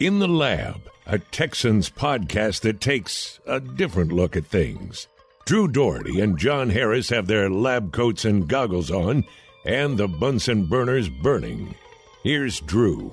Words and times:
In 0.00 0.20
the 0.20 0.28
Lab, 0.28 0.88
a 1.06 1.18
Texans 1.18 1.90
podcast 1.90 2.60
that 2.60 2.80
takes 2.80 3.40
a 3.46 3.58
different 3.58 4.12
look 4.12 4.36
at 4.36 4.44
things. 4.46 5.08
Drew 5.44 5.66
Doherty 5.66 6.20
and 6.20 6.38
John 6.38 6.70
Harris 6.70 7.08
have 7.08 7.26
their 7.26 7.50
lab 7.50 7.92
coats 7.92 8.24
and 8.24 8.46
goggles 8.46 8.92
on, 8.92 9.24
and 9.64 9.98
the 9.98 10.06
Bunsen 10.06 10.66
burners 10.66 11.08
burning. 11.08 11.74
Here's 12.22 12.60
Drew. 12.60 13.10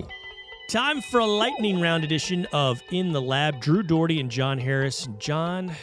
Time 0.70 1.00
for 1.00 1.18
a 1.18 1.26
lightning 1.26 1.80
round 1.80 2.04
edition 2.04 2.46
of 2.52 2.80
In 2.92 3.12
the 3.12 3.22
Lab. 3.22 3.60
Drew 3.60 3.82
Doherty 3.82 4.20
and 4.20 4.30
John 4.30 4.56
Harris. 4.56 5.08
John, 5.18 5.74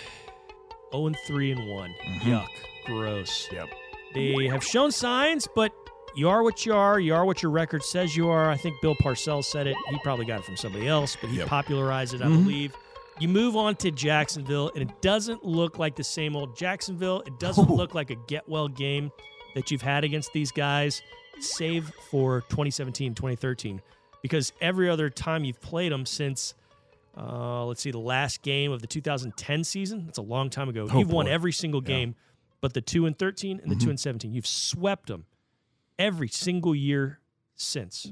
0 0.93 1.07
and 1.07 1.17
3 1.27 1.51
and 1.51 1.69
one 1.69 1.89
mm-hmm. 1.89 2.31
Yuck. 2.31 2.47
Gross. 2.85 3.49
Yep. 3.51 3.67
They 4.13 4.47
have 4.47 4.63
shown 4.63 4.89
signs, 4.93 5.49
but 5.53 5.73
you 6.15 6.29
are 6.29 6.43
what 6.43 6.65
you 6.65 6.73
are. 6.73 6.99
You 6.99 7.13
are 7.15 7.25
what 7.25 7.41
your 7.41 7.51
record 7.51 7.83
says 7.83 8.15
you 8.15 8.29
are. 8.29 8.49
I 8.49 8.57
think 8.57 8.79
Bill 8.81 8.95
Parcells 8.95 9.45
said 9.45 9.67
it. 9.67 9.75
He 9.89 9.97
probably 10.03 10.25
got 10.25 10.39
it 10.39 10.45
from 10.45 10.57
somebody 10.57 10.87
else, 10.87 11.17
but 11.19 11.29
he 11.29 11.37
Yep. 11.37 11.47
popularized 11.47 12.13
it, 12.13 12.21
I 12.21 12.25
Mhm. 12.25 12.43
believe. 12.43 12.75
You 13.19 13.27
move 13.27 13.55
on 13.55 13.75
to 13.77 13.91
Jacksonville, 13.91 14.71
and 14.75 14.89
it 14.89 15.01
doesn't 15.01 15.43
look 15.45 15.77
like 15.77 15.95
the 15.95 16.03
same 16.03 16.35
old 16.35 16.57
Jacksonville. 16.57 17.21
It 17.27 17.39
doesn't 17.39 17.69
Oh. 17.69 17.73
look 17.75 17.93
like 17.93 18.09
a 18.09 18.15
get 18.27 18.47
well 18.49 18.67
game 18.67 19.11
that 19.55 19.69
you've 19.71 19.81
had 19.83 20.03
against 20.03 20.33
these 20.33 20.51
guys, 20.51 21.01
save 21.39 21.91
for 22.09 22.41
2017, 22.49 23.13
2013, 23.13 23.81
because 24.21 24.51
every 24.61 24.89
other 24.89 25.09
time 25.09 25.43
you've 25.43 25.61
played 25.61 25.91
them 25.91 26.05
since, 26.07 26.55
uh, 27.15 27.63
let's 27.65 27.81
see, 27.81 27.91
the 27.91 27.99
last 27.99 28.41
game 28.41 28.71
of 28.71 28.81
the 28.81 28.87
2010 28.87 29.63
season, 29.63 30.05
that's 30.05 30.17
a 30.17 30.21
long 30.23 30.49
time 30.49 30.69
ago. 30.69 30.87
Oh, 30.91 30.97
you've 30.99 31.11
won 31.11 31.27
every 31.27 31.51
single 31.51 31.81
Yeah. 31.83 31.87
game, 31.87 32.15
but 32.61 32.73
the 32.73 32.81
2 32.81 33.05
and 33.05 33.17
13 33.17 33.59
and 33.61 33.71
the 33.71 33.75
2 33.75 33.87
Mhm. 33.87 33.89
and 33.91 33.99
17. 33.99 34.33
You've 34.33 34.47
swept 34.47 35.07
them 35.07 35.25
every 35.99 36.27
single 36.27 36.75
year 36.75 37.19
since. 37.55 38.11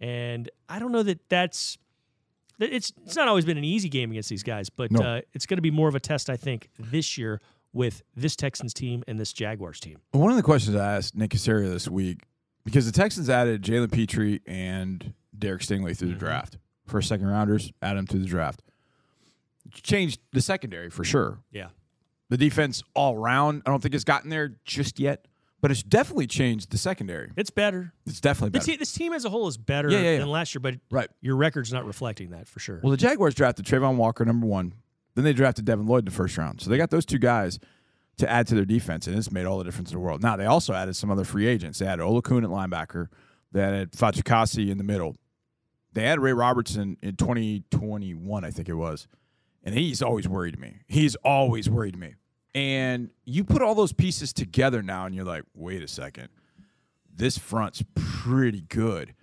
And 0.00 0.50
I 0.68 0.78
don't 0.78 0.92
know 0.92 1.02
that 1.02 1.28
that's 1.28 1.78
it's 2.60 2.92
it's 3.04 3.16
not 3.16 3.26
always 3.28 3.44
been 3.44 3.58
an 3.58 3.64
easy 3.64 3.88
game 3.88 4.10
against 4.10 4.28
these 4.28 4.42
guys, 4.42 4.70
but 4.70 4.90
No. 4.92 5.00
uh, 5.00 5.20
it's 5.32 5.46
going 5.46 5.56
to 5.56 5.62
be 5.62 5.70
more 5.70 5.88
of 5.88 5.94
a 5.94 6.00
test, 6.00 6.30
I 6.30 6.36
think, 6.36 6.68
this 6.78 7.18
year 7.18 7.40
with 7.72 8.02
this 8.14 8.36
Texans 8.36 8.72
team 8.72 9.02
and 9.08 9.18
this 9.18 9.32
Jaguars 9.32 9.80
team. 9.80 9.98
One 10.12 10.30
of 10.30 10.36
the 10.36 10.42
questions 10.42 10.76
I 10.76 10.96
asked 10.96 11.16
Nick 11.16 11.30
Caserio 11.32 11.68
this 11.72 11.88
week, 11.88 12.22
because 12.64 12.86
the 12.86 12.92
Texans 12.92 13.28
added 13.28 13.62
Jalen 13.62 13.90
Pitre 13.92 14.38
and 14.46 15.14
Derek 15.36 15.62
Stingley 15.62 15.96
through 15.96 16.10
Mhm. 16.10 16.12
the 16.12 16.18
draft. 16.18 16.58
First, 16.86 17.08
second 17.08 17.26
rounders, 17.26 17.72
add 17.82 17.96
them 17.96 18.06
through 18.06 18.20
the 18.20 18.26
draft. 18.26 18.62
Changed 19.72 20.20
the 20.32 20.40
secondary 20.42 20.90
for 20.90 21.02
sure. 21.04 21.38
Yeah. 21.50 21.68
The 22.28 22.36
defense 22.36 22.82
all 22.94 23.16
around, 23.16 23.62
I 23.66 23.70
don't 23.70 23.82
think 23.82 23.94
it's 23.94 24.04
gotten 24.04 24.30
there 24.30 24.56
just 24.64 25.00
yet, 25.00 25.26
but 25.64 25.70
it's 25.70 25.82
definitely 25.82 26.26
changed 26.26 26.70
the 26.72 26.76
secondary. 26.76 27.32
It's 27.38 27.48
better. 27.48 27.94
It's 28.04 28.20
definitely 28.20 28.50
better. 28.50 28.66
te- 28.66 28.76
this 28.76 28.92
team 28.92 29.14
as 29.14 29.24
a 29.24 29.30
whole 29.30 29.48
is 29.48 29.56
better 29.56 29.88
Yeah, 29.88 30.00
yeah, 30.00 30.10
yeah. 30.12 30.18
than 30.18 30.28
last 30.28 30.54
year, 30.54 30.60
but 30.60 30.74
Right. 30.90 31.08
your 31.22 31.36
record's 31.36 31.72
not 31.72 31.86
reflecting 31.86 32.28
that 32.32 32.46
for 32.46 32.60
sure. 32.60 32.80
Well, 32.82 32.90
the 32.90 32.98
Jaguars 32.98 33.34
drafted 33.34 33.64
Travon 33.64 33.96
Walker, 33.96 34.26
number 34.26 34.46
one. 34.46 34.74
Then 35.14 35.24
they 35.24 35.32
drafted 35.32 35.64
Devin 35.64 35.86
Lloyd 35.86 36.00
in 36.00 36.04
the 36.04 36.10
first 36.10 36.36
round. 36.36 36.60
So 36.60 36.68
they 36.68 36.76
got 36.76 36.90
those 36.90 37.06
two 37.06 37.16
guys 37.16 37.58
to 38.18 38.30
add 38.30 38.46
to 38.48 38.54
their 38.54 38.66
defense, 38.66 39.06
and 39.06 39.16
it's 39.16 39.32
made 39.32 39.46
all 39.46 39.56
the 39.56 39.64
difference 39.64 39.90
in 39.90 39.94
the 39.96 40.00
world. 40.00 40.22
Now, 40.22 40.36
they 40.36 40.44
also 40.44 40.74
added 40.74 40.96
some 40.96 41.10
other 41.10 41.24
free 41.24 41.46
agents. 41.46 41.78
They 41.78 41.86
added 41.86 42.02
Oluokun 42.02 42.44
at 42.44 42.50
linebacker. 42.50 43.06
They 43.52 43.62
added 43.62 43.92
Fatukasi 43.92 44.68
in 44.70 44.76
the 44.76 44.84
middle. 44.84 45.16
They 45.94 46.02
had 46.02 46.20
Ray 46.20 46.34
Robertson 46.34 46.98
in 47.00 47.16
2021, 47.16 48.44
I 48.44 48.50
think 48.50 48.68
it 48.68 48.74
was. 48.74 49.08
And 49.62 49.74
he's 49.74 50.02
always 50.02 50.28
worried 50.28 50.58
me. 50.60 50.80
He's 50.88 51.14
always 51.24 51.70
worried 51.70 51.96
me. 51.96 52.16
And 52.54 53.10
you 53.24 53.42
put 53.44 53.62
all 53.62 53.74
those 53.74 53.92
pieces 53.92 54.32
together 54.32 54.82
now, 54.82 55.06
and 55.06 55.14
you're 55.14 55.24
like, 55.24 55.42
wait 55.54 55.82
a 55.82 55.88
second. 55.88 56.28
This 57.14 57.36
front's 57.38 57.82
pretty 57.94 58.60
good. 58.62 59.14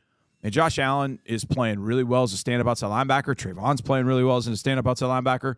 And 0.44 0.52
Josh 0.52 0.80
Allen 0.80 1.20
is 1.26 1.46
playing 1.46 1.80
really 1.80 2.04
well 2.04 2.24
as 2.24 2.34
a 2.34 2.38
stand-up 2.38 2.68
outside 2.68 2.88
linebacker. 2.90 3.36
Travon's 3.38 3.82
playing 3.82 4.06
really 4.06 4.24
well 4.24 4.38
as 4.38 4.48
a 4.48 4.58
stand-up 4.58 4.88
outside 4.88 5.08
linebacker. 5.08 5.56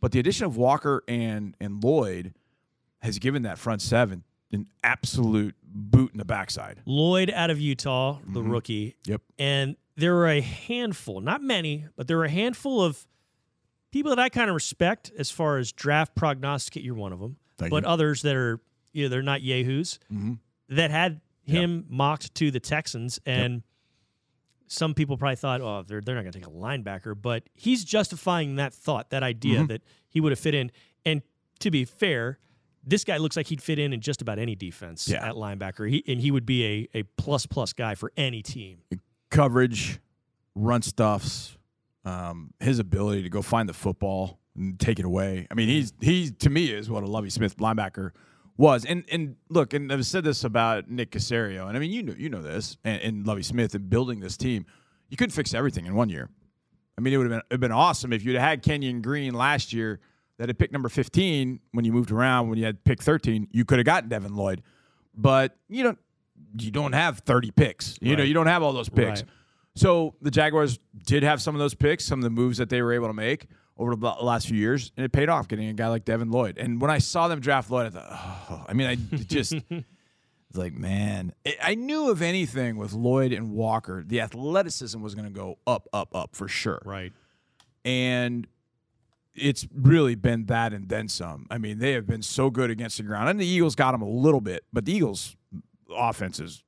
But 0.00 0.12
the 0.12 0.18
addition 0.20 0.46
of 0.46 0.56
Walker 0.56 1.02
and 1.08 1.54
and 1.60 1.82
Lloyd 1.82 2.34
has 3.02 3.18
given 3.18 3.42
that 3.42 3.56
front 3.58 3.80
seven 3.82 4.24
an 4.52 4.66
absolute 4.84 5.54
boot 5.64 6.12
in 6.12 6.18
the 6.18 6.24
backside. 6.24 6.82
Lloyd 6.86 7.30
out 7.30 7.50
of 7.50 7.60
Utah, 7.60 8.18
the 8.26 8.40
Mhm. 8.40 8.50
rookie, 8.50 8.96
Yep. 9.06 9.22
and 9.38 9.76
there 9.96 10.14
were 10.14 10.28
a 10.28 10.40
handful, 10.40 11.20
not 11.20 11.42
many, 11.42 11.86
but 11.96 12.06
there 12.08 12.16
were 12.16 12.24
a 12.24 12.30
handful 12.30 12.82
of 12.82 13.06
people 13.96 14.10
that 14.14 14.18
I 14.18 14.28
kind 14.28 14.48
of 14.50 14.54
respect 14.54 15.10
as 15.18 15.30
far 15.30 15.58
as 15.58 15.72
draft 15.72 16.14
prognosticate. 16.14 16.82
You're 16.84 16.94
one 16.94 17.12
of 17.12 17.20
them, 17.20 17.36
Thank 17.58 17.70
but 17.70 17.84
you. 17.84 17.88
others 17.88 18.22
that 18.22 18.36
are 18.36 18.60
you 18.92 19.04
know, 19.04 19.08
they're 19.10 19.22
not 19.22 19.42
yahoos 19.42 19.98
Mhm. 20.12 20.38
that 20.70 20.90
had 20.90 21.20
him 21.42 21.84
mocked 21.88 22.34
to 22.36 22.50
the 22.50 22.60
Texans, 22.60 23.20
and 23.26 23.62
some 24.68 24.94
people 24.94 25.16
probably 25.16 25.36
thought, 25.36 25.60
oh, 25.60 25.84
they're 25.86 26.00
they're 26.00 26.14
not 26.14 26.22
going 26.22 26.32
to 26.32 26.38
take 26.40 26.46
a 26.48 26.50
linebacker, 26.50 27.14
but 27.20 27.44
he's 27.54 27.84
justifying 27.84 28.56
that 28.56 28.72
thought, 28.74 29.10
that 29.10 29.22
idea 29.22 29.60
Mhm. 29.60 29.68
that 29.68 29.82
he 30.08 30.20
would 30.20 30.32
have 30.32 30.38
fit 30.38 30.54
in. 30.54 30.70
And 31.04 31.22
to 31.60 31.70
be 31.70 31.84
fair. 31.84 32.38
This 32.88 33.02
guy 33.02 33.16
looks 33.16 33.36
like 33.36 33.48
he'd 33.48 33.60
fit 33.60 33.80
in 33.80 33.92
in 33.92 34.00
just 34.00 34.22
about 34.22 34.38
any 34.38 34.54
defense 34.54 35.08
Yeah. 35.08 35.28
at 35.30 35.34
linebacker. 35.34 35.90
He, 35.90 36.04
and 36.06 36.20
he 36.20 36.30
would 36.30 36.46
be 36.46 36.64
a, 36.64 36.98
a 37.00 37.02
plus 37.16 37.44
plus 37.44 37.72
guy 37.72 37.96
for 37.96 38.12
any 38.16 38.44
team. 38.44 38.78
Coverage, 39.28 39.98
run 40.54 40.82
stuffs, 40.82 41.58
um, 42.06 42.54
his 42.60 42.78
ability 42.78 43.22
to 43.24 43.28
go 43.28 43.42
find 43.42 43.68
the 43.68 43.74
football 43.74 44.38
and 44.56 44.78
take 44.78 44.98
it 44.98 45.04
away. 45.04 45.46
I 45.50 45.54
mean, 45.54 45.68
he's 45.68 45.92
he 46.00 46.30
to 46.30 46.48
me 46.48 46.72
is 46.72 46.88
what 46.88 47.02
a 47.02 47.06
Lovie 47.06 47.30
Smith 47.30 47.56
linebacker 47.58 48.12
was. 48.56 48.84
And 48.84 49.04
and 49.10 49.36
look, 49.50 49.74
and 49.74 49.92
I've 49.92 50.06
said 50.06 50.24
this 50.24 50.44
about 50.44 50.88
Nick 50.88 51.10
Caserio, 51.10 51.66
and 51.68 51.76
I 51.76 51.80
mean 51.80 51.90
you 51.90 52.02
know 52.02 52.14
you 52.16 52.30
know 52.30 52.40
this, 52.40 52.78
and, 52.84 53.02
and 53.02 53.26
Lovie 53.26 53.42
Smith 53.42 53.74
and 53.74 53.90
building 53.90 54.20
this 54.20 54.36
team, 54.36 54.64
you 55.10 55.16
couldn't 55.16 55.32
fix 55.32 55.52
everything 55.52 55.84
in 55.84 55.94
one 55.94 56.08
year. 56.08 56.30
I 56.96 57.02
mean, 57.02 57.12
it 57.12 57.18
would 57.18 57.30
have 57.30 57.40
been 57.40 57.46
it'd 57.50 57.60
been 57.60 57.72
awesome 57.72 58.12
if 58.12 58.24
you'd 58.24 58.36
had 58.36 58.62
Kenyon 58.62 59.02
Green 59.02 59.34
last 59.34 59.72
year 59.72 60.00
that 60.38 60.48
had 60.48 60.58
picked 60.58 60.72
number 60.72 60.88
15 60.88 61.60
when 61.72 61.84
you 61.84 61.92
moved 61.92 62.12
around 62.12 62.48
when 62.48 62.58
you 62.58 62.64
had 62.64 62.84
pick 62.84 63.02
13, 63.02 63.48
you 63.50 63.64
could 63.64 63.78
have 63.78 63.86
gotten 63.86 64.08
Devin 64.08 64.34
Lloyd. 64.36 64.62
But 65.14 65.56
you 65.68 65.82
don't 65.82 65.98
you 66.60 66.70
don't 66.70 66.92
have 66.92 67.18
30 67.20 67.50
picks. 67.50 67.98
You 68.00 68.16
know, 68.16 68.22
you 68.22 68.34
don't 68.34 68.46
have 68.46 68.62
all 68.62 68.72
those 68.72 68.88
picks. 68.88 69.22
Right. 69.22 69.30
So 69.76 70.14
the 70.20 70.30
Jaguars 70.30 70.78
did 71.06 71.22
have 71.22 71.40
some 71.40 71.54
of 71.54 71.58
those 71.60 71.74
picks, 71.74 72.04
some 72.04 72.18
of 72.18 72.24
the 72.24 72.30
moves 72.30 72.58
that 72.58 72.68
they 72.70 72.82
were 72.82 72.92
able 72.92 73.06
to 73.06 73.12
make 73.14 73.46
over 73.78 73.94
the 73.94 74.06
last 74.22 74.48
few 74.48 74.56
years, 74.56 74.90
and 74.96 75.04
it 75.04 75.12
paid 75.12 75.28
off 75.28 75.48
getting 75.48 75.68
a 75.68 75.72
guy 75.74 75.88
like 75.88 76.04
Devin 76.06 76.30
Lloyd. 76.30 76.56
And 76.56 76.80
when 76.80 76.90
I 76.90 76.96
saw 76.98 77.28
them 77.28 77.40
draft 77.40 77.70
Lloyd, 77.70 77.86
I 77.86 77.90
thought, 77.90 78.06
oh, 78.50 78.64
I 78.66 78.72
mean, 78.72 78.86
I 78.86 78.94
just 78.94 79.52
it's 79.70 80.56
like, 80.56 80.72
man, 80.72 81.34
I- 81.46 81.56
I 81.62 81.74
knew 81.74 82.10
if 82.10 82.22
anything 82.22 82.78
with 82.78 82.94
Lloyd 82.94 83.32
and 83.32 83.52
Walker, 83.52 84.02
the 84.06 84.20
athleticism 84.22 85.00
was 85.02 85.14
going 85.14 85.26
to 85.26 85.30
go 85.32 85.58
up, 85.66 85.88
up, 85.92 86.14
up 86.16 86.34
for 86.34 86.48
sure. 86.48 86.80
Right. 86.86 87.12
And 87.84 88.46
it's 89.34 89.68
really 89.74 90.14
been 90.14 90.46
that 90.46 90.72
and 90.72 90.88
then 90.88 91.08
some. 91.08 91.46
I 91.50 91.58
mean, 91.58 91.78
they 91.78 91.92
have 91.92 92.06
been 92.06 92.22
so 92.22 92.48
good 92.48 92.70
against 92.70 92.96
the 92.96 93.02
ground. 93.02 93.28
And 93.28 93.38
the 93.38 93.46
Eagles 93.46 93.74
got 93.74 93.92
them 93.92 94.00
a 94.00 94.08
little 94.08 94.40
bit, 94.40 94.64
but 94.72 94.86
the 94.86 94.92
Eagles 94.94 95.36
offense 95.94 96.40
is 96.40 96.62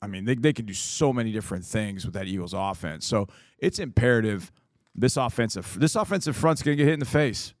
I 0.00 0.06
mean, 0.06 0.24
they, 0.24 0.34
they 0.34 0.52
can 0.52 0.66
do 0.66 0.74
so 0.74 1.12
many 1.12 1.32
different 1.32 1.64
things 1.64 2.04
with 2.04 2.14
that 2.14 2.26
Eagles 2.26 2.54
offense. 2.54 3.06
So 3.06 3.28
it's 3.58 3.78
imperative 3.78 4.52
this 4.94 5.16
offensive 5.16 5.76
this 5.78 5.94
offensive 5.94 6.36
front's 6.36 6.62
gonna 6.62 6.76
get 6.76 6.84
hit 6.84 6.94
in 6.94 7.00
the 7.00 7.06
face. 7.06 7.54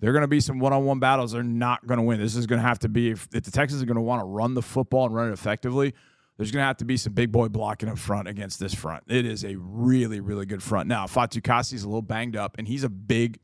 There 0.00 0.10
are 0.10 0.12
going 0.12 0.22
to 0.22 0.28
be 0.28 0.40
some 0.40 0.60
one-on-one 0.60 1.00
battles 1.00 1.32
they're 1.32 1.42
not 1.42 1.86
going 1.86 1.98
to 1.98 2.04
win. 2.04 2.20
This 2.20 2.36
is 2.36 2.46
going 2.46 2.60
to 2.60 2.66
have 2.66 2.78
to 2.80 2.88
be 2.88 3.10
if, 3.10 3.28
if 3.32 3.42
the 3.42 3.50
Texans 3.50 3.82
are 3.82 3.86
going 3.86 3.96
to 3.96 4.00
want 4.00 4.20
to 4.20 4.26
run 4.26 4.54
the 4.54 4.62
football 4.62 5.06
and 5.06 5.14
run 5.14 5.28
it 5.28 5.32
effectively. 5.32 5.92
There's 6.36 6.52
going 6.52 6.62
to 6.62 6.66
have 6.66 6.76
to 6.76 6.84
be 6.84 6.96
some 6.96 7.14
big 7.14 7.32
boy 7.32 7.48
blocking 7.48 7.88
up 7.88 7.98
front 7.98 8.28
against 8.28 8.60
this 8.60 8.72
front. 8.72 9.02
It 9.08 9.26
is 9.26 9.44
a 9.44 9.56
really, 9.56 10.20
really 10.20 10.46
good 10.46 10.62
front. 10.62 10.86
Now, 10.88 11.06
Fatukasi 11.06 11.72
is 11.72 11.82
a 11.82 11.88
little 11.88 12.00
banged 12.00 12.36
up, 12.36 12.58
and 12.58 12.68
he's 12.68 12.84
a 12.84 12.88
big, 12.88 13.40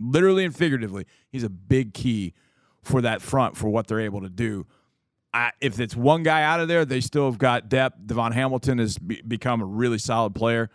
literally 0.00 0.46
and 0.46 0.56
figuratively, 0.56 1.04
he's 1.28 1.44
a 1.44 1.50
big 1.50 1.92
key 1.92 2.32
for 2.82 3.02
that 3.02 3.20
front 3.20 3.58
for 3.58 3.68
what 3.68 3.86
they're 3.86 4.00
able 4.00 4.22
to 4.22 4.30
do. 4.30 4.66
I, 5.34 5.52
if 5.60 5.80
it's 5.80 5.96
one 5.96 6.22
guy 6.22 6.42
out 6.42 6.60
of 6.60 6.68
there, 6.68 6.84
they 6.84 7.00
still 7.00 7.26
have 7.26 7.38
got 7.38 7.68
depth. 7.68 7.98
DaVon 8.06 8.32
Hamilton 8.32 8.78
has 8.78 8.98
be, 8.98 9.22
become 9.22 9.62
a 9.62 9.64
really 9.64 9.98
solid 9.98 10.34
player. 10.34 10.70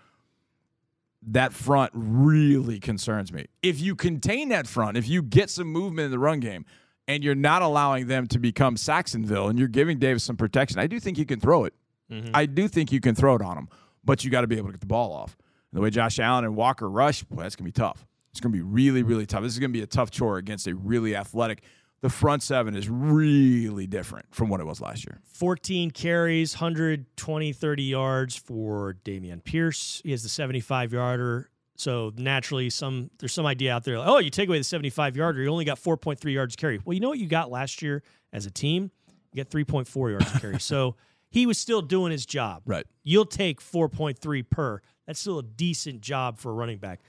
That 1.22 1.54
front 1.54 1.92
really 1.94 2.80
concerns 2.80 3.32
me. 3.32 3.48
If 3.62 3.80
you 3.80 3.96
contain 3.96 4.50
that 4.50 4.68
front, 4.68 4.98
if 4.98 5.08
you 5.08 5.22
get 5.22 5.50
some 5.50 5.68
movement 5.68 6.06
in 6.06 6.12
the 6.12 6.20
run 6.20 6.40
game, 6.40 6.66
and 7.08 7.24
you're 7.24 7.36
not 7.36 7.62
allowing 7.62 8.08
them 8.08 8.28
to 8.28 8.40
become 8.40 8.76
Sacksonville, 8.76 9.48
and 9.48 9.58
you're 9.58 9.68
giving 9.68 9.98
Davis 9.98 10.24
some 10.24 10.36
protection, 10.36 10.80
I 10.80 10.88
do 10.88 11.00
think 11.00 11.18
you 11.18 11.26
can 11.26 11.40
throw 11.40 11.64
it. 11.66 11.74
Mm-hmm. 12.12 12.32
I 12.34 12.46
do 12.46 12.68
think 12.68 12.92
you 12.92 13.00
can 13.00 13.16
throw 13.16 13.36
it 13.36 13.42
on 13.42 13.58
him, 13.58 13.70
but 14.04 14.24
you 14.24 14.32
got 14.32 14.42
to 14.42 14.48
be 14.48 14.58
able 14.58 14.68
to 14.68 14.74
get 14.74 14.82
the 14.82 14.88
ball 14.88 15.14
off. 15.14 15.38
And 15.72 15.78
the 15.78 15.82
way 15.82 15.90
Josh 15.90 16.20
Allen 16.20 16.46
and 16.46 16.56
Walker 16.56 16.90
rush, 16.90 17.24
boy, 17.24 17.44
that's 17.44 17.56
gonna 17.56 17.68
be 17.68 17.72
tough. 17.72 18.06
It's 18.32 18.40
gonna 18.40 18.54
be 18.54 18.62
really, 18.62 19.04
really 19.04 19.26
tough. 19.26 19.44
This 19.44 19.54
is 19.54 19.60
gonna 19.60 19.74
be 19.74 19.82
a 19.82 19.88
tough 19.88 20.12
chore 20.12 20.38
against 20.38 20.68
a 20.68 20.76
really 20.76 21.16
athletic. 21.16 21.64
The 22.02 22.10
front 22.10 22.44
seven 22.44 22.76
is 22.76 22.88
really 22.90 23.88
different 23.88 24.28
from 24.34 24.50
what 24.50 24.60
it 24.60 24.66
was 24.66 24.80
last 24.80 25.06
year. 25.06 25.20
14 25.34 25.90
carries, 25.92 26.54
120, 26.56 27.54
30 27.54 27.84
yards 27.84 28.36
for 28.36 28.96
Dameon 29.04 29.44
Pierce. 29.44 30.02
He 30.04 30.12
has 30.12 30.22
the 30.22 30.30
75 30.30 30.94
yarder. 30.94 31.50
So 31.76 32.12
naturally, 32.16 32.70
some 32.70 33.10
there's 33.20 33.34
some 33.34 33.46
idea 33.48 33.74
out 33.74 33.84
there. 33.84 33.98
Like, 34.00 34.08
oh, 34.08 34.18
you 34.20 34.30
take 34.30 34.48
away 34.48 34.58
the 34.60 34.64
75 34.64 35.16
yarder, 35.16 35.42
you 35.42 35.50
only 35.50 35.66
got 35.66 35.80
4.3 35.80 36.32
yards 36.34 36.56
carry. 36.56 36.80
Well, 36.84 36.94
you 36.94 37.00
know 37.00 37.10
what 37.10 37.20
you 37.20 37.28
got 37.28 37.50
last 37.52 37.82
year 37.82 38.04
as 38.34 38.46
a 38.46 38.52
team? 38.52 38.92
You 39.34 39.44
got 39.44 39.52
3.4 39.52 40.10
yards 40.12 40.40
carry. 40.40 40.60
So 40.60 40.96
he 41.30 41.46
was 41.46 41.58
still 41.60 41.82
doing 41.82 42.12
his 42.12 42.26
job. 42.26 42.62
Right. 42.66 42.86
You'll 43.04 43.26
take 43.26 43.60
4.3 43.60 44.50
per. 44.50 44.82
That's 45.06 45.20
still 45.20 45.40
a 45.40 45.44
decent 45.44 46.02
job 46.02 46.38
for 46.38 46.52
a 46.52 46.54
running 46.54 46.78
back. 46.78 47.02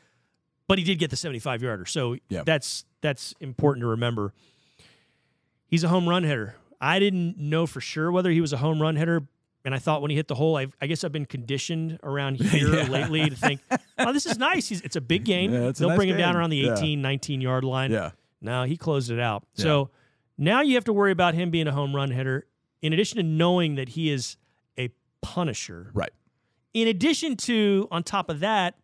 But 0.66 0.78
he 0.78 0.84
did 0.84 0.98
get 0.98 1.10
the 1.10 1.16
75 1.16 1.62
yarder. 1.62 1.86
So 1.86 2.16
Yeah. 2.28 2.42
that's 2.44 2.84
that's 3.00 3.34
important 3.40 3.82
to 3.82 3.86
remember. 3.88 4.32
He's 5.68 5.84
a 5.84 5.88
home 5.88 6.08
run 6.08 6.24
hitter. 6.24 6.56
I 6.80 6.98
didn't 6.98 7.38
know 7.38 7.66
for 7.66 7.80
sure 7.80 8.10
whether 8.10 8.30
he 8.30 8.40
was 8.40 8.52
a 8.52 8.56
home 8.56 8.80
run 8.80 8.96
hitter, 8.96 9.22
and 9.64 9.74
I 9.74 9.78
thought 9.78 10.00
when 10.02 10.10
he 10.10 10.16
hit 10.16 10.28
the 10.28 10.34
hole, 10.34 10.56
I, 10.56 10.66
I 10.80 10.86
guess 10.86 11.04
I've 11.04 11.12
been 11.12 11.26
conditioned 11.26 11.98
around 12.02 12.36
here 12.40 12.74
Yeah. 12.74 12.88
lately 12.88 13.28
to 13.28 13.36
think, 13.36 13.60
oh, 13.98 14.12
this 14.12 14.26
is 14.26 14.38
nice. 14.38 14.68
He's, 14.68 14.80
it's 14.82 14.96
a 14.96 15.00
big 15.00 15.24
game. 15.24 15.52
Yeah, 15.52 15.72
They'll 15.72 15.88
nice 15.88 15.96
bring 15.96 16.08
him 16.08 16.16
down 16.18 16.36
around 16.36 16.50
the 16.50 16.56
Yeah. 16.56 16.74
18, 16.76 17.02
19 17.02 17.40
yard 17.40 17.64
line. 17.64 17.90
Yeah. 17.90 18.10
No, 18.40 18.62
he 18.64 18.76
closed 18.76 19.10
it 19.10 19.18
out. 19.20 19.44
Yeah. 19.54 19.62
So 19.64 19.90
now 20.38 20.60
you 20.62 20.74
have 20.76 20.84
to 20.84 20.92
worry 20.92 21.10
about 21.12 21.34
him 21.34 21.50
being 21.50 21.66
a 21.66 21.72
home 21.72 21.94
run 21.94 22.10
hitter, 22.12 22.46
in 22.80 22.92
addition 22.92 23.16
to 23.16 23.24
knowing 23.24 23.74
that 23.74 23.90
he 23.90 24.10
is 24.10 24.36
a 24.78 24.90
punisher. 25.20 25.90
Right. 25.92 26.12
In 26.72 26.86
addition 26.86 27.36
to, 27.38 27.88
on 27.90 28.04
top 28.04 28.30
of 28.30 28.38
that, 28.40 28.76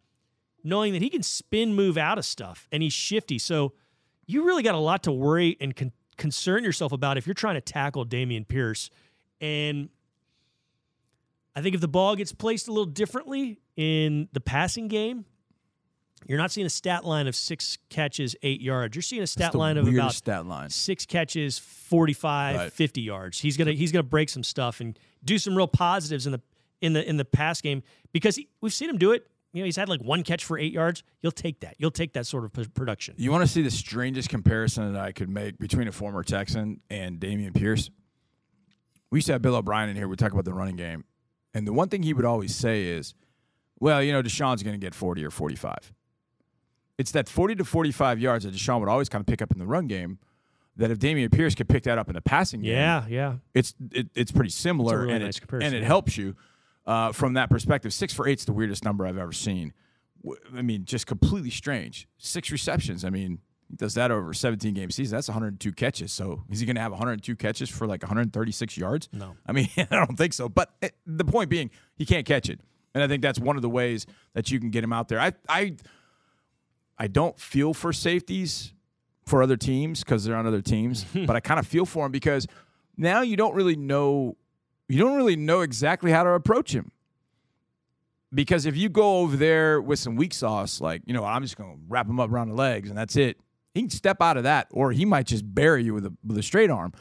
knowing 0.64 0.92
that 0.94 1.02
he 1.02 1.08
can 1.10 1.22
spin 1.22 1.74
move 1.74 1.96
out 1.96 2.18
of 2.18 2.24
stuff 2.24 2.66
and 2.72 2.82
he's 2.82 2.92
shifty. 2.92 3.38
So 3.38 3.72
you 4.26 4.44
really 4.44 4.62
got 4.64 4.74
a 4.74 4.78
lot 4.78 5.02
to 5.04 5.12
worry 5.12 5.56
and 5.60 5.76
con- 5.76 5.92
concern 6.16 6.64
yourself 6.64 6.92
about 6.92 7.18
if 7.18 7.26
you're 7.26 7.34
trying 7.34 7.54
to 7.56 7.60
tackle 7.60 8.04
Dameon 8.06 8.46
Pierce. 8.46 8.90
And 9.40 9.88
I 11.56 11.62
think 11.62 11.74
if 11.74 11.80
the 11.80 11.88
ball 11.88 12.16
gets 12.16 12.32
placed 12.32 12.68
a 12.68 12.72
little 12.72 12.86
differently 12.86 13.60
in 13.76 14.28
the 14.32 14.40
passing 14.40 14.88
game, 14.88 15.24
you're 16.26 16.38
not 16.38 16.50
seeing 16.50 16.66
a 16.66 16.70
stat 16.70 17.04
line 17.04 17.26
of 17.26 17.36
six 17.36 17.76
catches, 17.90 18.34
eight 18.42 18.60
yards. 18.62 18.96
You're 18.96 19.02
seeing 19.02 19.22
a 19.22 19.26
stat 19.26 19.54
line 19.54 19.76
of 19.76 19.86
about 19.86 20.14
stat 20.14 20.46
line. 20.46 20.70
six 20.70 21.04
catches, 21.04 21.58
45, 21.58 22.56
Right. 22.56 22.72
50 22.72 23.00
yards. 23.02 23.40
He's 23.40 23.56
gonna 23.58 23.72
he's 23.72 23.92
gonna 23.92 24.02
break 24.02 24.30
some 24.30 24.42
stuff 24.42 24.80
and 24.80 24.98
do 25.24 25.38
some 25.38 25.54
real 25.54 25.68
positives 25.68 26.26
in 26.26 26.32
the 26.32 26.40
in 26.80 26.94
the 26.94 27.06
in 27.06 27.18
the 27.18 27.24
pass 27.26 27.60
game 27.60 27.82
because 28.12 28.36
he, 28.36 28.48
we've 28.62 28.72
seen 28.72 28.88
him 28.88 28.96
do 28.98 29.12
it. 29.12 29.26
You 29.54 29.60
know, 29.62 29.66
he's 29.66 29.76
had 29.76 29.88
like 29.88 30.02
one 30.02 30.24
catch 30.24 30.44
for 30.44 30.58
eight 30.58 30.72
yards. 30.72 31.02
You'll 31.22 31.30
take 31.32 31.60
that. 31.60 31.76
You'll 31.78 31.92
take 31.92 32.12
that 32.14 32.26
sort 32.26 32.44
of 32.44 32.52
p- 32.52 32.66
production. 32.74 33.14
You 33.16 33.30
want 33.30 33.42
to 33.42 33.48
see 33.48 33.62
the 33.62 33.70
strangest 33.70 34.28
comparison 34.28 34.92
that 34.92 35.00
I 35.00 35.12
could 35.12 35.28
make 35.28 35.58
between 35.58 35.86
a 35.86 35.92
former 35.92 36.22
Texan 36.24 36.80
and 36.90 37.20
Dameon 37.20 37.54
Pierce? 37.54 37.88
We 39.10 39.18
used 39.18 39.26
to 39.28 39.32
have 39.34 39.42
Bill 39.42 39.54
O'Brien 39.54 39.88
in 39.88 39.94
here. 39.96 40.08
We 40.08 40.16
talk 40.16 40.32
about 40.32 40.44
the 40.44 40.52
running 40.52 40.74
game, 40.76 41.04
and 41.54 41.66
the 41.68 41.72
one 41.72 41.88
thing 41.88 42.02
he 42.02 42.12
would 42.12 42.24
always 42.24 42.52
say 42.54 42.84
is, 42.86 43.14
"Well, 43.78 44.02
you 44.02 44.12
know, 44.12 44.22
Deshaun's 44.22 44.64
going 44.64 44.74
to 44.74 44.84
get 44.84 44.92
forty 44.92 45.24
or 45.24 45.30
forty-five. 45.30 45.92
It's 46.98 47.12
that 47.12 47.28
forty 47.28 47.54
to 47.54 47.64
forty-five 47.64 48.18
yards 48.18 48.44
that 48.44 48.54
Deshaun 48.54 48.80
would 48.80 48.88
always 48.88 49.08
kind 49.08 49.20
of 49.20 49.26
pick 49.26 49.40
up 49.40 49.52
in 49.52 49.58
the 49.60 49.66
run 49.66 49.86
game. 49.86 50.18
That 50.76 50.90
if 50.90 50.98
Dameon 50.98 51.30
Pierce 51.30 51.54
could 51.54 51.68
pick 51.68 51.84
that 51.84 51.96
up 51.98 52.08
in 52.08 52.14
the 52.14 52.20
passing 52.20 52.60
game, 52.62 52.72
Yeah, 52.72 53.06
yeah. 53.08 53.34
it's 53.54 53.72
it, 53.92 54.08
it's 54.16 54.32
pretty 54.32 54.50
similar, 54.50 55.02
really 55.02 55.12
and 55.12 55.24
nice 55.24 55.38
it 55.38 55.44
and 55.52 55.72
it 55.72 55.84
helps 55.84 56.18
you 56.18 56.34
uh, 56.86 57.12
from 57.12 57.34
that 57.34 57.50
perspective. 57.50 57.92
Six 57.92 58.12
for 58.12 58.26
eight's 58.28 58.44
the 58.44 58.52
weirdest 58.52 58.84
number 58.84 59.06
I've 59.06 59.18
ever 59.18 59.32
seen. 59.32 59.72
I 60.56 60.62
mean, 60.62 60.84
just 60.84 61.06
completely 61.06 61.50
strange. 61.50 62.08
Six 62.18 62.50
receptions. 62.50 63.04
I 63.04 63.10
mean, 63.10 63.40
he 63.68 63.76
does 63.76 63.94
that 63.94 64.10
over 64.10 64.32
17 64.32 64.72
game 64.74 64.90
season. 64.90 65.16
That's 65.16 65.28
102 65.28 65.72
catches. 65.72 66.12
So 66.12 66.44
is 66.50 66.60
he 66.60 66.66
going 66.66 66.76
to 66.76 66.82
have 66.82 66.92
102 66.92 67.36
catches 67.36 67.68
for 67.68 67.86
like 67.86 68.02
136 68.02 68.76
yards? 68.76 69.08
No. 69.12 69.36
I 69.46 69.52
mean, 69.52 69.68
I 69.76 69.84
don't 69.90 70.16
think 70.16 70.32
so. 70.32 70.48
But 70.48 70.74
eh, 70.82 70.90
the 71.06 71.24
point 71.24 71.50
being, 71.50 71.70
he 71.96 72.06
can't 72.06 72.26
catch 72.26 72.48
it, 72.48 72.60
and 72.94 73.02
I 73.02 73.08
think 73.08 73.22
that's 73.22 73.38
one 73.38 73.56
of 73.56 73.62
the 73.62 73.68
ways 73.70 74.06
that 74.34 74.50
you 74.50 74.60
can 74.60 74.70
get 74.70 74.84
him 74.84 74.92
out 74.92 75.08
there. 75.08 75.20
I 75.20 75.32
I 75.48 75.76
I 76.98 77.06
don't 77.06 77.38
feel 77.38 77.74
for 77.74 77.92
safeties 77.92 78.72
for 79.26 79.42
other 79.42 79.56
teams 79.56 80.04
because 80.04 80.24
they're 80.24 80.36
on 80.36 80.46
other 80.46 80.62
teams, 80.62 81.04
but 81.14 81.36
I 81.36 81.40
kind 81.40 81.58
of 81.58 81.66
feel 81.66 81.86
for 81.86 82.06
him 82.06 82.12
because 82.12 82.46
now 82.96 83.22
you 83.22 83.36
don't 83.36 83.54
really 83.54 83.76
know 83.76 84.36
you 84.88 84.98
don't 84.98 85.16
really 85.16 85.36
know 85.36 85.60
exactly 85.60 86.10
how 86.10 86.22
to 86.22 86.30
approach 86.30 86.74
him. 86.74 86.90
Because 88.32 88.66
if 88.66 88.76
you 88.76 88.88
go 88.88 89.18
over 89.18 89.36
there 89.36 89.80
with 89.80 89.98
some 89.98 90.16
weak 90.16 90.34
sauce, 90.34 90.80
like, 90.80 91.02
you 91.06 91.14
know, 91.14 91.24
I'm 91.24 91.42
just 91.42 91.56
going 91.56 91.72
to 91.72 91.80
wrap 91.88 92.08
him 92.08 92.18
up 92.18 92.30
around 92.30 92.48
the 92.48 92.54
legs 92.54 92.88
and 92.88 92.98
that's 92.98 93.16
it. 93.16 93.38
He 93.74 93.82
can 93.82 93.90
step 93.90 94.20
out 94.20 94.36
of 94.36 94.44
that, 94.44 94.68
or 94.70 94.92
he 94.92 95.04
might 95.04 95.26
just 95.26 95.52
bury 95.52 95.82
you 95.82 95.94
with 95.94 96.06
a, 96.06 96.12
with 96.24 96.38
a 96.38 96.42
straight 96.42 96.70
arm. 96.70 96.92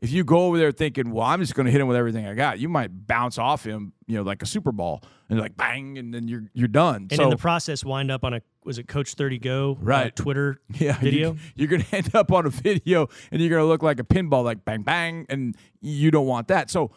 If 0.00 0.12
you 0.12 0.24
go 0.24 0.46
over 0.46 0.58
there 0.58 0.72
thinking, 0.72 1.10
well, 1.10 1.26
I'm 1.26 1.40
just 1.40 1.54
going 1.54 1.66
to 1.66 1.72
hit 1.72 1.80
him 1.80 1.88
with 1.88 1.96
everything 1.96 2.26
I 2.26 2.34
got, 2.34 2.58
you 2.58 2.68
might 2.68 3.06
bounce 3.06 3.38
off 3.38 3.64
him, 3.64 3.94
you 4.06 4.16
know, 4.16 4.22
like 4.22 4.42
a 4.42 4.46
Super 4.46 4.70
ball 4.70 5.02
and 5.28 5.40
like 5.40 5.56
bang, 5.56 5.98
and 5.98 6.12
then 6.14 6.28
you're 6.28 6.44
you're 6.52 6.68
done. 6.68 7.08
And 7.10 7.14
so 7.14 7.24
in 7.24 7.30
the 7.30 7.36
process, 7.36 7.84
wind 7.84 8.10
up 8.10 8.24
on 8.24 8.34
a 8.34 8.42
was 8.62 8.78
it 8.78 8.86
Coach 8.86 9.14
Thirty 9.14 9.38
Go 9.38 9.76
uh, 9.80 9.84
Right. 9.84 10.14
Twitter 10.14 10.60
yeah, 10.74 10.98
video? 10.98 11.36
You, 11.56 11.64
are 11.64 11.68
going 11.68 11.82
to 11.82 11.96
end 11.96 12.14
up 12.14 12.30
on 12.30 12.46
a 12.46 12.50
video 12.50 13.08
and 13.32 13.40
you're 13.40 13.50
going 13.50 13.62
to 13.62 13.66
look 13.66 13.82
like 13.82 13.98
a 13.98 14.04
pinball, 14.04 14.44
like 14.44 14.64
bang 14.64 14.82
bang, 14.82 15.26
and 15.28 15.56
you 15.80 16.10
don't 16.10 16.26
want 16.26 16.48
that. 16.48 16.70
So 16.70 16.92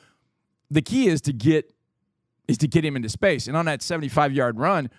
the 0.72 0.82
key 0.82 1.08
is 1.08 1.22
to 1.22 1.34
get 1.34 1.72
is 2.48 2.58
to 2.58 2.68
get 2.68 2.84
him 2.84 2.96
into 2.96 3.10
space. 3.10 3.48
And 3.48 3.56
on 3.56 3.66
that 3.66 3.82
75 3.82 4.34
yard 4.34 4.58
run, 4.58 4.90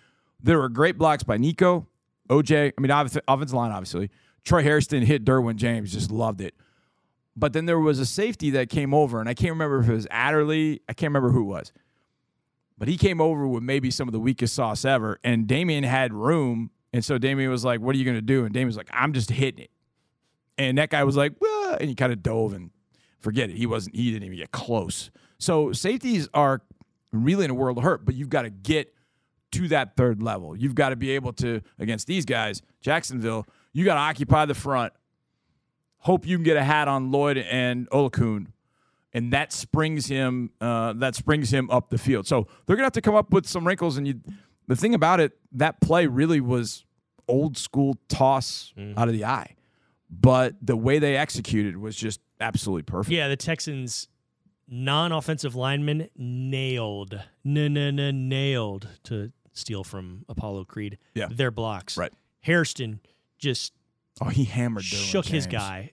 there 0.41 0.59
were 0.59 0.69
great 0.69 0.97
blocks 0.97 1.23
by 1.23 1.37
Nico, 1.39 1.89
OJ. 2.29 2.73
I 2.77 2.81
mean, 2.81 2.91
offensive 2.91 3.55
line, 3.55 3.73
obviously. 3.73 4.11
Troy 4.45 4.63
Hairston 4.63 5.03
hit 5.03 5.25
Derwin 5.25 5.57
James, 5.57 5.93
just 5.93 6.11
loved 6.11 6.41
it. 6.41 6.55
But 7.37 7.53
then 7.53 7.67
there 7.67 7.79
was 7.79 7.99
a 7.99 8.07
safety 8.07 8.51
that 8.51 8.69
came 8.69 8.93
over, 8.93 9.21
and 9.21 9.29
I 9.29 9.35
can't 9.35 9.51
remember 9.51 9.81
if 9.81 9.89
it 9.89 9.95
was 9.95 10.07
Adderley. 10.11 10.81
I 10.89 10.93
can't 10.93 11.11
remember 11.11 11.31
who 11.31 11.41
it 11.41 11.47
was. 11.47 11.73
But 12.77 12.89
he 12.89 12.97
came 12.97 13.21
over 13.21 13.47
with 13.47 13.63
maybe 13.63 13.91
some 13.91 14.09
of 14.09 14.13
the 14.13 14.21
weakest 14.21 14.55
sauce 14.55 14.85
ever, 14.85 15.19
and 15.25 15.47
Dameon 15.47 15.85
had 15.85 16.13
room. 16.13 16.71
And 16.93 17.05
so 17.05 17.19
Dameon 17.19 17.49
was 17.49 17.65
like, 17.65 17.81
What 17.81 17.95
are 17.95 17.99
you 17.99 18.05
going 18.05 18.17
to 18.17 18.23
do? 18.23 18.45
And 18.45 18.55
Dameon 18.55 18.67
was 18.67 18.77
like, 18.77 18.91
I'm 18.93 19.13
just 19.13 19.31
hitting 19.31 19.65
it. 19.65 19.71
And 20.59 20.77
that 20.79 20.91
guy 20.91 21.05
was 21.05 21.17
like, 21.17 21.33
and 21.79 21.89
he 21.89 21.95
kind 21.95 22.13
of 22.13 22.23
dove 22.23 22.53
and 22.53 22.71
forget 23.21 23.49
it. 23.49 23.57
He 23.57 23.67
wasn't, 23.67 23.97
he 23.97 24.11
didn't 24.11 24.25
even 24.25 24.37
get 24.37 24.53
close. 24.53 25.11
So 25.43 25.73
safeties 25.73 26.29
are 26.33 26.62
really 27.11 27.44
in 27.44 27.50
a 27.50 27.55
world 27.55 27.79
of 27.79 27.85
hurt, 27.85 28.05
but 28.05 28.15
you've 28.15 28.29
got 28.29 28.43
to 28.43 28.50
get 28.50 28.94
to 29.53 29.69
that 29.69 29.97
third 29.97 30.23
level. 30.23 30.56
You've 30.56 30.75
got 30.75 30.91
to 30.91 30.97
be 30.97 31.11
able 31.11 31.33
to, 31.35 31.61
against 31.79 32.06
these 32.06 32.25
guys, 32.25 32.62
Jacksonville, 32.81 33.47
you 33.73 33.85
got 33.85 33.94
to 33.94 34.00
occupy 34.00 34.47
the 34.47 34.55
front. 34.55 34.93
Hope 35.99 36.27
you 36.27 36.37
can 36.37 36.44
get 36.44 36.56
a 36.56 36.62
hat 36.65 36.89
on 36.89 37.11
Lloyd 37.11 37.39
and 37.39 37.89
Oluokun, 37.91 38.47
and 39.12 39.33
that 39.33 39.53
springs 39.53 40.06
him. 40.06 40.50
Uh, 40.61 40.94
that 40.94 41.15
springs 41.15 41.53
him 41.53 41.71
up 41.71 41.91
the 41.91 41.99
field. 41.99 42.27
So 42.27 42.49
they're 42.67 42.75
gonna 42.75 42.87
have 42.87 42.93
to 42.94 43.00
come 43.00 43.15
up 43.15 43.33
with 43.33 43.47
some 43.47 43.65
wrinkles. 43.65 43.97
And 43.97 44.09
you, 44.09 44.21
the 44.67 44.75
thing 44.75 44.94
about 44.94 45.21
it, 45.21 45.33
that 45.53 45.81
play 45.81 46.06
really 46.09 46.41
was 46.41 46.85
old 47.29 47.56
school 47.56 47.99
toss 48.09 48.73
out 48.97 49.06
of 49.06 49.15
the 49.15 49.25
eye, 49.25 49.55
but 50.11 50.55
the 50.61 50.77
way 50.77 50.99
they 50.99 51.17
executed 51.17 51.77
was 51.77 51.94
just 51.94 52.21
absolutely 52.41 52.83
perfect. 52.83 53.12
Yeah, 53.12 53.29
the 53.29 53.37
Texans 53.37 54.09
non-offensive 54.73 55.55
linemen 55.55 56.09
nailed, 56.17 57.21
no, 57.45 57.69
no, 57.69 57.91
no, 57.91 58.11
nailed 58.11 58.89
to 59.05 59.31
steal 59.53 59.85
from 59.85 60.25
Apollo 60.29 60.65
Creed. 60.65 60.99
Yeah. 61.15 61.29
their 61.31 61.51
blocks. 61.51 61.96
Right. 61.96 62.13
Hairston 62.41 63.01
just 63.39 63.73
Oh, 64.20 64.29
he 64.29 64.44
hammered. 64.44 64.85
Shook 64.85 65.27
his 65.27 65.46
guy. 65.46 65.93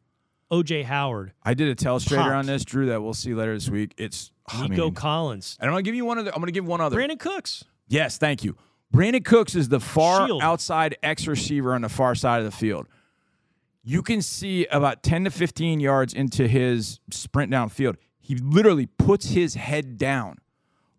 OJ 0.51 0.83
Howard, 0.83 1.33
I 1.43 1.53
did 1.53 1.67
a 1.69 1.75
telestrator 1.75 2.35
on 2.35 2.47
this, 2.47 2.65
Drew. 2.65 2.87
That 2.87 3.03
we'll 3.03 3.13
see 3.13 3.35
later 3.35 3.53
this 3.53 3.69
week. 3.69 3.93
It's 3.97 4.31
I 4.47 4.67
Nico 4.67 4.85
mean, 4.85 4.95
Collins, 4.95 5.55
and 5.59 5.69
I'm 5.69 5.73
gonna 5.73 5.83
give 5.83 5.93
you 5.93 6.05
one 6.05 6.17
other. 6.17 6.33
I'm 6.33 6.39
gonna 6.41 6.51
give 6.51 6.65
one 6.65 6.81
other. 6.81 6.97
Brandin 6.97 7.19
Cooks. 7.19 7.65
Yes, 7.87 8.17
thank 8.17 8.43
you. 8.43 8.57
Brandin 8.91 9.23
Cooks 9.23 9.53
is 9.53 9.69
the 9.69 9.79
far 9.79 10.25
Shield. 10.25 10.41
outside 10.41 10.97
X 11.03 11.27
receiver 11.27 11.75
on 11.75 11.81
the 11.83 11.89
far 11.89 12.15
side 12.15 12.39
of 12.39 12.45
the 12.45 12.51
field. 12.57 12.87
You 13.83 14.01
can 14.01 14.23
see 14.23 14.65
about 14.67 15.03
10 15.03 15.25
to 15.25 15.29
15 15.31 15.79
yards 15.79 16.13
into 16.15 16.47
his 16.47 16.99
sprint 17.11 17.51
downfield. 17.51 17.97
He 18.29 18.35
literally 18.35 18.85
puts 18.85 19.29
his 19.31 19.55
head 19.55 19.97
down 19.97 20.37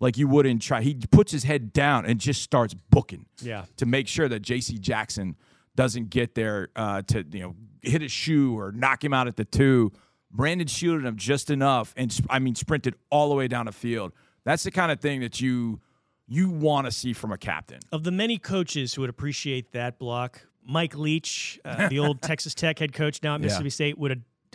like 0.01 0.19
you 0.19 0.27
would 0.27 0.47
in 0.47 0.59
try. 0.59 0.83
He 0.83 0.95
puts 0.95 1.31
his 1.31 1.45
head 1.45 1.73
down 1.73 2.05
and 2.05 2.19
just 2.19 2.43
starts 2.43 2.75
booking 2.75 3.27
Yeah. 3.41 3.67
to 3.77 3.87
make 3.87 4.09
sure 4.09 4.29
that 4.29 4.41
J.C. 4.41 4.79
Jackson 4.79 5.37
doesn't 5.77 6.11
get 6.11 6.35
there 6.35 6.71
uh, 6.75 7.03
to 7.03 7.25
you 7.31 7.41
know 7.41 7.55
hit 7.83 8.03
a 8.03 8.09
shoe 8.09 8.59
or 8.59 8.73
knock 8.73 9.05
him 9.05 9.15
out 9.15 9.29
at 9.29 9.37
the 9.37 9.45
two. 9.45 9.93
Brandin 10.37 10.69
shielded 10.69 11.05
him 11.07 11.17
just 11.17 11.51
enough, 11.51 11.95
and 11.97 12.21
I 12.29 12.41
mean 12.41 12.57
sprinted 12.57 12.97
all 13.11 13.29
the 13.29 13.37
way 13.37 13.47
down 13.47 13.67
the 13.67 13.73
field. 13.73 14.13
That's 14.45 14.65
the 14.65 14.71
kind 14.73 14.91
of 14.91 14.99
thing 15.01 15.21
that 15.21 15.41
you 15.41 15.81
you 16.27 16.49
want 16.51 16.87
to 16.87 16.91
see 16.93 17.13
from 17.13 17.31
a 17.33 17.39
captain. 17.39 17.79
Of 17.93 18.03
the 18.05 18.11
many 18.11 18.39
coaches 18.39 18.95
who 18.95 19.03
would 19.03 19.11
appreciate 19.11 19.71
that 19.73 19.99
block, 20.01 20.41
Mike 20.65 20.97
Leach, 20.97 21.61
uh, 21.65 21.89
the 21.89 21.99
old 22.01 22.23
Texas 22.31 22.55
Tech 22.55 22.79
head 22.81 22.93
coach 22.93 23.23
now 23.23 23.35
at 23.35 23.41
Yeah. 23.41 23.45
Mississippi 23.47 23.71
State, 23.71 23.99
would 23.99 24.11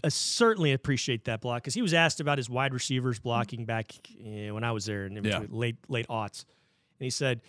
uh, 0.06 0.10
certainly 0.10 0.72
appreciate 0.72 1.26
that 1.26 1.42
block 1.42 1.64
because 1.64 1.74
he 1.74 1.82
was 1.82 1.94
asked 1.94 2.20
about 2.20 2.38
his 2.38 2.50
wide 2.50 2.74
receivers 2.74 3.20
blocking 3.20 3.66
back 3.66 3.92
eh, 4.24 4.52
when 4.52 4.64
I 4.64 4.72
was 4.72 4.86
there 4.86 5.06
in 5.06 5.24
Yeah. 5.24 5.44
late 5.50 5.78
late 5.90 6.08
aughts, 6.08 6.46
and 7.00 7.06
he 7.06 7.10
said, 7.10 7.42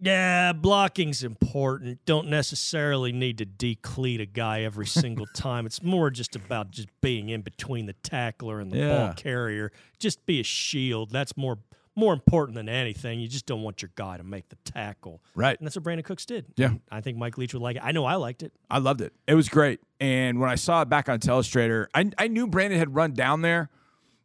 "Yeah, 0.00 0.52
blocking's 0.52 1.22
important. 1.24 2.04
Don't 2.04 2.28
necessarily 2.28 3.12
need 3.12 3.38
to 3.38 3.44
decleat 3.44 4.20
a 4.20 4.26
guy 4.26 4.62
every 4.62 4.86
single 4.86 5.26
time. 5.34 5.66
It's 5.66 5.82
more 5.82 6.10
just 6.10 6.36
about 6.36 6.70
just 6.70 6.88
being 7.00 7.28
in 7.28 7.42
between 7.42 7.86
the 7.86 7.94
tackler 7.94 8.60
and 8.60 8.70
the 8.70 8.78
Yeah. 8.78 8.88
ball 9.06 9.14
carrier. 9.14 9.72
Just 9.98 10.24
be 10.26 10.40
a 10.40 10.44
shield. 10.44 11.10
That's 11.10 11.36
more." 11.36 11.58
More 11.96 12.12
important 12.12 12.54
than 12.54 12.68
anything, 12.68 13.20
you 13.20 13.26
just 13.26 13.46
don't 13.46 13.62
want 13.62 13.82
your 13.82 13.90
guy 13.94 14.18
to 14.18 14.22
make 14.22 14.48
the 14.50 14.56
tackle. 14.64 15.22
Right. 15.34 15.58
And 15.58 15.66
that's 15.66 15.76
what 15.76 15.84
Brandin 15.84 16.04
Cooks 16.04 16.26
did. 16.26 16.46
Yeah. 16.56 16.74
I 16.90 17.00
think 17.00 17.16
Mike 17.16 17.38
Leach 17.38 17.54
would 17.54 17.62
like 17.62 17.76
it. 17.76 17.82
I 17.82 17.92
know 17.92 18.04
I 18.04 18.16
liked 18.16 18.42
it. 18.42 18.52
I 18.70 18.78
loved 18.78 19.00
it. 19.00 19.14
It 19.26 19.34
was 19.34 19.48
great. 19.48 19.80
And 19.98 20.38
when 20.38 20.50
I 20.50 20.56
saw 20.56 20.82
it 20.82 20.88
back 20.90 21.08
on 21.08 21.18
Telestrator, 21.18 21.86
I, 21.94 22.10
I 22.18 22.28
knew 22.28 22.46
Brandin 22.46 22.76
had 22.76 22.94
run 22.94 23.14
down 23.14 23.40
there, 23.40 23.70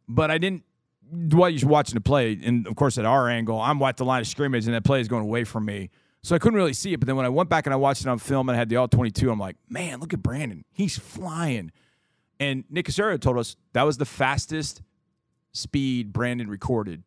but 0.06 0.30
I 0.30 0.38
didn't 0.38 0.64
while 1.12 1.50
you're 1.50 1.68
watching 1.68 1.94
the 1.94 2.00
play, 2.00 2.38
and 2.42 2.66
of 2.66 2.74
course 2.74 2.96
at 2.96 3.04
our 3.04 3.28
angle, 3.28 3.60
I'm 3.60 3.80
at 3.82 3.98
the 3.98 4.04
line 4.04 4.22
of 4.22 4.26
scrimmage, 4.26 4.64
and 4.66 4.74
that 4.74 4.82
play 4.82 5.00
is 5.00 5.08
going 5.08 5.22
away 5.22 5.44
from 5.44 5.66
me, 5.66 5.90
so 6.22 6.34
I 6.34 6.38
couldn't 6.38 6.56
really 6.56 6.72
see 6.72 6.94
it. 6.94 7.00
But 7.00 7.06
then 7.06 7.16
when 7.16 7.26
I 7.26 7.28
went 7.28 7.50
back 7.50 7.66
and 7.66 7.74
I 7.74 7.76
watched 7.76 8.02
it 8.02 8.08
on 8.08 8.18
film 8.18 8.48
and 8.48 8.56
I 8.56 8.58
had 8.58 8.68
the 8.68 8.76
all 8.76 8.88
22, 8.88 9.30
I'm 9.30 9.38
like, 9.38 9.56
man, 9.68 10.00
look 10.00 10.14
at 10.14 10.20
Brandin, 10.20 10.62
he's 10.72 10.98
flying. 10.98 11.70
And 12.40 12.64
Nick 12.70 12.86
Caserio 12.86 13.20
told 13.20 13.38
us 13.38 13.56
that 13.72 13.82
was 13.82 13.98
the 13.98 14.04
fastest 14.04 14.82
speed 15.52 16.12
Brandin 16.12 16.48
recorded 16.48 17.02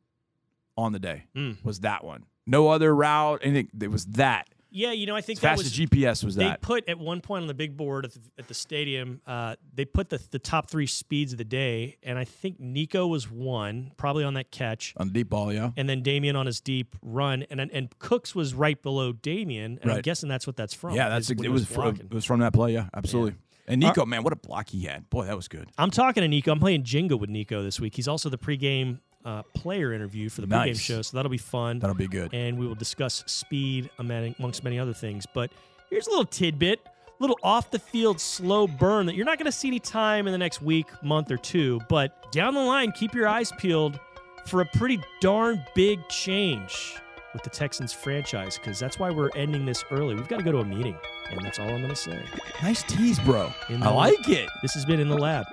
on 0.77 0.91
the 0.91 1.00
day. 1.00 1.25
Mm. 1.36 1.63
Was 1.63 1.82
that 1.82 2.03
one? 2.03 2.25
No 2.48 2.70
other 2.70 2.94
route, 2.96 3.41
anything. 3.44 3.70
It 3.82 3.91
was 3.91 4.05
that. 4.05 4.48
Yeah, 4.77 4.91
you 4.91 5.05
know, 5.05 5.15
I 5.15 5.22
think 5.22 5.38
As 5.38 5.41
that 5.41 5.48
fast 5.51 5.58
was 5.60 5.67
as 5.67 5.74
GPS 5.88 6.24
was 6.25 6.36
that. 6.36 6.62
they 6.62 6.65
put 6.67 6.89
at 6.89 7.00
one 7.00 7.22
point 7.22 7.44
on 7.44 7.48
the 7.48 7.53
big 7.53 7.77
board 7.77 8.03
at 8.03 8.13
the, 8.13 8.20
at 8.38 8.50
the 8.50 8.53
stadium. 8.53 9.22
Uh, 9.25 9.55
they 9.74 9.86
put 9.86 10.10
the 10.10 10.22
the 10.32 10.38
top 10.39 10.70
three 10.70 10.86
speeds 10.86 11.32
of 11.32 11.38
the 11.38 11.46
day, 11.46 11.96
and 12.03 12.20
I 12.20 12.25
think 12.25 12.60
Nico 12.60 13.08
was 13.08 13.32
one, 13.32 13.94
probably 13.96 14.25
on 14.25 14.34
that 14.34 14.51
catch, 14.51 14.94
on 14.98 15.08
the 15.08 15.13
deep 15.13 15.29
ball, 15.29 15.53
yeah. 15.53 15.72
and 15.77 15.88
then 15.88 16.03
Dameon 16.03 16.36
on 16.36 16.46
his 16.46 16.60
deep 16.60 16.94
run, 17.01 17.46
and 17.50 17.62
and 17.62 17.98
Cooks 18.00 18.36
was 18.36 18.53
right 18.53 18.82
below 18.82 19.13
Dameon, 19.13 19.65
and 19.65 19.79
I'm 19.86 19.89
Right. 19.91 20.03
guessing 20.03 20.27
that's 20.27 20.46
what 20.46 20.58
that's 20.58 20.74
from. 20.74 20.94
Yeah, 20.94 21.08
that's 21.08 21.29
it 21.29 21.38
was 21.48 21.65
from, 21.65 21.96
it 21.96 22.13
was 22.13 22.25
from 22.25 22.41
that 22.41 22.51
play. 22.51 22.74
Yeah, 22.74 22.89
absolutely. 22.94 23.36
And 23.67 23.79
Nico, 23.79 24.05
man, 24.05 24.24
what 24.24 24.34
a 24.34 24.36
block 24.36 24.70
he 24.70 24.84
had. 24.84 25.10
Boy, 25.10 25.25
that 25.25 25.38
was 25.38 25.48
good. 25.48 25.70
I'm 25.77 25.89
talking 25.89 26.22
to 26.22 26.27
Nico. 26.27 26.51
I'm 26.51 26.60
playing 26.60 26.84
Jenga 26.84 27.17
with 27.17 27.29
Nico 27.29 27.63
this 27.63 27.79
week. 27.79 27.96
He's 27.96 28.08
also 28.10 28.29
the 28.29 28.38
pregame 28.38 29.00
uh, 29.25 29.41
player 29.53 29.91
interview 29.91 30.29
for 30.29 30.41
the 30.41 30.48
pregame 30.48 30.67
Nice. 30.67 30.79
show, 30.79 31.01
so 31.01 31.17
that'll 31.17 31.32
be 31.32 31.38
fun. 31.38 31.79
That'll 31.79 31.96
be 31.96 32.08
good. 32.08 32.34
and 32.34 32.58
we 32.58 32.67
will 32.67 32.75
discuss 32.75 33.24
speed 33.25 33.89
amongst 34.00 34.63
many 34.63 34.79
other 34.79 34.94
things. 34.94 35.25
But 35.34 35.51
here's 35.89 36.08
a 36.08 36.12
little 36.12 36.25
tidbit, 36.25 36.79
a 36.86 36.89
little 37.20 37.39
off 37.44 37.72
the 37.72 37.79
field 37.79 38.22
slow 38.22 38.67
burn 38.67 39.05
that 39.08 39.15
you're 39.15 39.25
not 39.25 39.38
going 39.39 39.46
to 39.48 39.51
see 39.51 39.67
any 39.70 39.79
time 39.79 40.27
in 40.27 40.32
the 40.32 40.38
next 40.38 40.62
week, 40.62 40.88
month, 41.03 41.32
or 41.32 41.38
two. 41.38 41.82
But 41.89 42.32
down 42.32 42.53
the 42.53 42.62
line, 42.62 42.91
keep 42.91 43.13
your 43.15 43.27
eyes 43.27 43.51
peeled 43.58 44.00
for 44.46 44.62
a 44.62 44.65
pretty 44.75 45.00
darn 45.22 45.63
big 45.74 46.08
change 46.08 46.96
with 47.34 47.41
the 47.44 47.50
Texans 47.50 47.91
franchise 47.91 48.58
because 48.60 48.77
that's 48.79 49.00
why 49.00 49.10
we're 49.10 49.32
ending 49.36 49.65
this 49.65 49.84
early. 49.91 50.13
We've 50.15 50.27
got 50.27 50.38
to 50.38 50.44
go 50.44 50.51
to 50.51 50.60
a 50.60 50.65
meeting, 50.65 50.96
and 51.32 51.44
that's 51.44 51.58
all 51.60 51.67
I'm 51.67 51.77
going 51.82 51.89
to 51.89 51.96
say. 51.96 52.22
Nice 52.62 52.84
tease, 52.84 53.20
bro. 53.20 53.51
I 53.70 53.89
like 53.89 54.29
it. 54.29 54.48
This 54.62 54.74
has 54.75 54.86
been 54.86 55.00
in 55.00 55.10
the 55.10 55.17
lab. 55.17 55.46